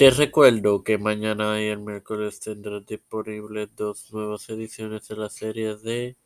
Te 0.00 0.08
recuerdo 0.08 0.82
que 0.82 0.96
mañana 0.96 1.60
y 1.60 1.66
el 1.66 1.80
miércoles 1.80 2.40
tendrás 2.40 2.86
disponibles 2.86 3.68
dos 3.76 4.10
nuevas 4.14 4.48
ediciones 4.48 5.06
de 5.08 5.16
la 5.16 5.28
serie 5.28 5.76
de 5.76 6.16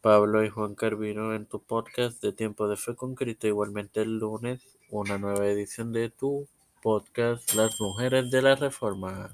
Pablo 0.00 0.42
y 0.42 0.48
Juan 0.48 0.74
Carvino 0.74 1.34
en 1.34 1.44
tu 1.44 1.62
podcast 1.62 2.22
de 2.22 2.32
Tiempo 2.32 2.66
de 2.66 2.78
Fe 2.78 2.96
con 2.96 3.14
Cristo. 3.14 3.46
Igualmente 3.46 4.00
el 4.00 4.18
lunes, 4.18 4.62
una 4.88 5.18
nueva 5.18 5.44
edición 5.44 5.92
de 5.92 6.08
tu 6.08 6.48
podcast 6.80 7.52
Las 7.52 7.78
Mujeres 7.78 8.30
de 8.30 8.40
la 8.40 8.54
Reforma. 8.54 9.30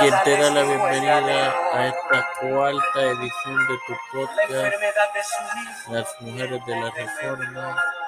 Quien 0.00 0.14
te 0.22 0.36
da 0.36 0.50
la 0.50 0.62
bienvenida 0.62 1.54
a 1.72 1.88
esta 1.88 2.28
cuarta 2.42 3.02
edición 3.04 3.68
de 3.68 3.78
tu 3.86 3.94
podcast 4.12 4.74
Las 5.88 6.20
Mujeres 6.20 6.60
de 6.66 6.76
la 6.78 6.90
Reforma 6.90 7.99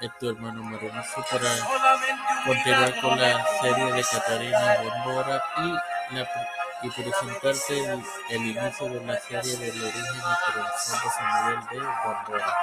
es 0.00 0.10
tu 0.18 0.30
hermano 0.30 0.62
Maronazo 0.62 1.24
para 1.30 1.50
continuar 2.46 3.00
con 3.00 3.20
la 3.20 3.46
serie 3.60 3.92
de 3.92 4.02
Catarina 4.02 4.76
Bondora 4.82 5.44
y, 5.58 6.14
la, 6.14 6.28
y 6.82 6.90
presentarte 6.90 7.78
el, 7.78 8.02
el, 8.30 8.46
inicio 8.46 8.88
de 8.88 9.04
la 9.04 9.20
serie 9.20 9.56
del 9.56 9.82
origen 9.82 10.04
y 10.16 10.52
tradición 10.52 11.00
de 11.02 11.10
Samuel 11.10 11.60
de 11.70 11.78
Bondora. 12.04 12.56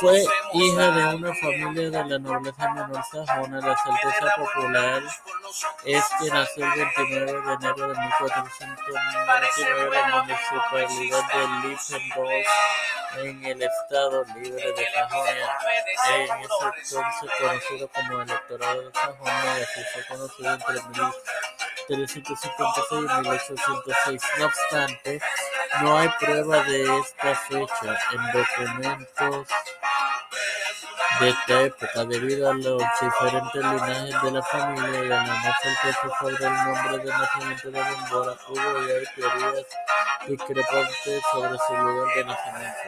Fue 0.00 0.24
hija 0.54 0.90
de 0.90 1.14
una 1.14 1.34
familia 1.34 1.90
de 1.90 2.04
la 2.04 2.18
nobleza 2.18 2.72
menor 2.72 3.04
sajona. 3.04 3.60
La 3.60 3.76
certeza 3.76 4.34
popular 4.36 5.02
es 5.84 6.04
que 6.18 6.30
nació 6.30 6.64
el 6.64 6.70
29 6.72 7.32
de 7.32 7.52
enero 7.52 7.88
de 7.88 8.00
1499 8.00 9.98
en 9.98 10.10
la 10.10 10.22
municipalidad 10.22 11.22
de 11.28 11.68
Lippendorf 11.68 12.48
en 13.18 13.44
el 13.44 13.62
estado 13.62 14.24
libre 14.34 14.72
de 14.72 14.86
Sajonia, 14.94 15.56
en 16.10 16.22
ese 16.22 16.30
entonces 16.42 17.30
conocido 17.38 17.88
como 17.88 18.22
electorado 18.22 18.82
de 18.82 18.92
Sajonia, 18.92 19.58
y 19.58 19.62
así 19.62 19.80
fue 19.92 20.04
conocido 20.06 20.52
entre 20.52 20.74
1356 21.88 22.90
y 22.90 23.20
1806. 23.20 24.22
No 24.38 24.46
obstante, 24.46 25.20
no 25.80 25.98
hay 25.98 26.08
prueba 26.20 26.62
de 26.64 26.98
esta 26.98 27.34
fecha 27.34 27.98
en 28.12 28.32
documentos 28.32 29.46
de 31.20 31.28
esta 31.28 31.60
época, 31.62 32.04
debido 32.04 32.50
a 32.50 32.54
los 32.54 32.82
diferentes 33.00 33.62
linajes 33.62 34.22
de 34.22 34.30
la 34.30 34.42
familia 34.42 35.04
y 35.04 35.06
a 35.06 35.22
la 35.22 35.22
no 35.22 35.54
certeza 35.62 36.10
sobre 36.18 36.34
el 36.34 36.52
nombre 36.52 36.98
de 36.98 37.10
nacimiento 37.12 37.70
de 37.70 37.80
Bondora, 37.80 38.36
hubo 38.48 38.86
y 38.86 38.90
hay 38.90 39.04
teorías 39.14 39.66
discrepantes 40.26 41.22
sobre 41.30 41.58
su 41.58 41.74
lugar 41.76 42.14
de 42.14 42.24
nacimiento. 42.24 42.80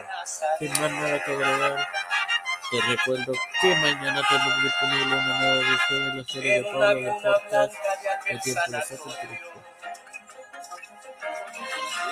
Sin 0.59 0.71
más 0.81 0.91
nada 0.91 1.23
que 1.23 1.31
agregar, 1.31 1.89
te 2.71 2.81
recuerdo 2.81 3.33
que 3.61 3.75
mañana 3.75 4.21
tendrás 4.27 4.63
disponible 4.63 5.15
una 5.15 5.39
nueva 5.39 5.55
edición 5.55 6.09
de 6.09 6.15
la 6.15 6.23
serie 6.27 6.53
de 6.53 6.63
Pablo 6.63 7.01
de 7.01 7.11
Podcast 7.11 7.73
de 8.25 8.39
Tiempo 8.39 8.61
de 8.71 8.81
Cristo. 9.27 9.55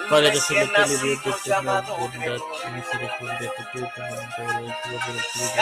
Padre 0.09 0.27
y 0.27 0.31
Dios 0.31 1.01
de 1.01 1.13
eterna 1.13 1.81
bondad 1.81 2.37
y 2.67 2.71
misericordia, 2.71 3.39
que 3.39 3.63
tú 3.71 3.87
tengas 3.95 4.35
todo 4.35 4.49
el 4.49 4.73
tiempo 4.83 5.11
Espíritu 5.17 5.53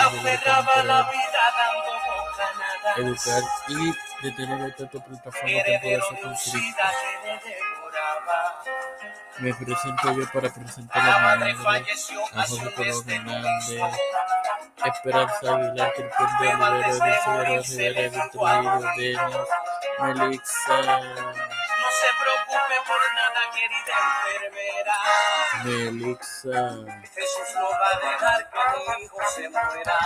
para 0.66 1.06
educar 2.97 3.44
y 3.69 3.94
de 4.23 4.31
tener 4.31 4.69
esta 4.69 4.89
tu 4.89 5.02
plataforma 5.02 5.64
temporal 5.64 6.02
con 6.22 6.34
Cristo. 6.34 6.58
Me 9.39 9.53
presento 9.53 10.14
yo 10.14 10.31
para 10.31 10.53
presentar 10.53 11.09
a 11.09 11.36
mi 11.38 11.52
a 11.52 12.45
José 12.45 12.73
Hernández, 13.08 13.81
Esperanza 14.86 15.56
Aguilar, 15.56 15.94
Cristian 15.94 16.30
de 16.40 16.46
Olivero, 16.66 17.42
Elizabeth 17.44 17.66
Rivera, 17.68 18.10
Víctor 18.10 18.96
Denis, 18.98 19.20
Melixa. 20.00 20.78
No 20.82 21.90
se 22.00 22.10
preocupe 22.22 22.78
por 22.88 23.02
nada, 23.16 23.42
querida 23.54 23.98
enfermera. 24.34 24.97
Melixa. 25.64 26.62
Jesús 27.14 27.50
no 27.56 27.68
va 27.69 27.90
a 27.92 28.00
dejar 28.00 28.40
que 28.50 28.59
mi 28.97 29.03
hijo 29.06 29.19
se 29.36 29.50
muera. 29.50 30.00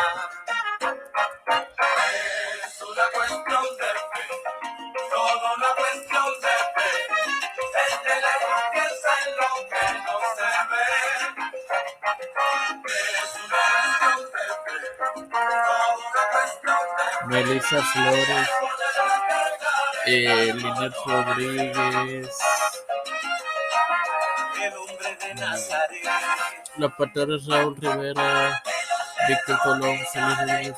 Melissa 17.28 17.81
Flores, 17.81 18.50
eh, 20.06 20.53
Linet 20.56 20.94
Rodríguez, 21.06 22.30
de 25.19 25.34
Nazaret. 25.36 26.03
los 26.78 26.91
pastores 26.94 27.46
Raúl 27.47 27.75
Rivera, 27.80 28.62
Víctor 29.28 29.59
Colón, 29.63 29.97
Félix 30.13 30.38
Rodríguez 30.40 30.75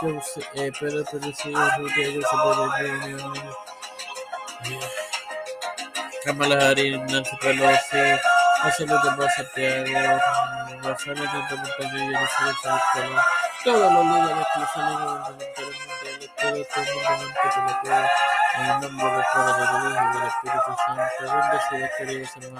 José- 0.00 0.48
eh, 0.54 0.72
Pedro 0.78 1.04
Ruth 1.78 1.92
Diego 1.94 2.20
Sepúlveda, 2.28 3.32
Kamala 6.24 6.68
Harris, 6.70 6.98
Nancy 7.10 7.36
Pelosi, 7.40 8.20
José 8.62 8.86
Luis 8.86 9.00
de 9.02 9.30
Santiago, 9.30 10.20
Rafael 10.82 11.18
Hernández 11.18 11.58
Montaño 11.58 11.96
Elizabeth 11.96 12.56
Félix 12.62 12.82
Colón, 12.92 13.22
todos 13.66 13.92
los 13.92 14.06
líderes 14.06 14.46
que 14.54 14.60
salen 14.74 14.98
mundiales, 15.00 15.54
todo 15.56 15.66
el 15.66 15.74
mundo 15.74 15.94
que 17.42 17.48
te 17.48 17.60
lo 17.60 17.80
pueda, 17.82 18.10
en 18.54 18.64
el 18.64 18.80
nombre 18.80 19.10
del 19.10 19.24
Padre, 19.34 19.52
del 19.58 19.68
y 19.72 19.74
del 22.06 22.22
Espíritu. 22.22 22.54